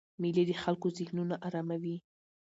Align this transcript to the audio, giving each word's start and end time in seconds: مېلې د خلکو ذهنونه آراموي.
مېلې 0.21 0.43
د 0.47 0.51
خلکو 0.63 0.87
ذهنونه 0.97 1.35
آراموي. 1.47 1.97